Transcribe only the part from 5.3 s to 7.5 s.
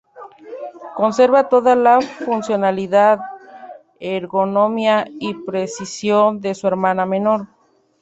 precisión de su hermana menor.